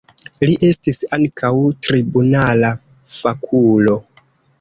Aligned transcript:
Li 0.49 0.53
estis 0.67 0.97
ankaŭ 1.17 1.51
tribunala 1.87 2.71
fakulo. 3.19 3.99